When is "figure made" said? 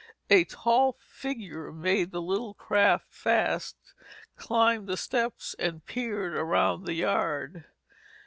0.99-2.09